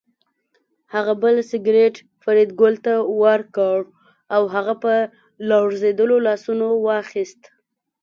هغه 0.93 1.13
بل 1.23 1.35
سګرټ 1.51 1.95
فریدګل 2.23 2.75
ته 2.85 2.93
ورکړ 3.23 3.77
او 4.35 4.41
هغه 4.55 4.73
په 4.83 4.93
لړزېدلو 5.49 6.17
لاسونو 6.27 6.67
واخیست 6.87 7.41